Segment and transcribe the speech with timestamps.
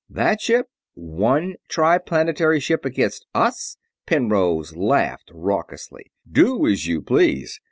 [0.09, 0.65] "That ship?
[0.95, 3.77] One Triplanetary ship against us?"
[4.07, 6.11] Penrose laughed raucously.
[6.27, 7.59] "Do as you please.